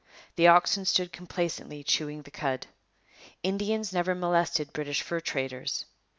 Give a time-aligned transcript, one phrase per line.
[0.35, 2.65] The oxen stood complacently chewing the cud.
[3.43, 5.85] Indians never molested British fur traders.